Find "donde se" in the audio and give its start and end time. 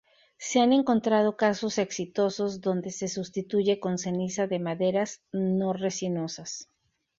2.59-3.07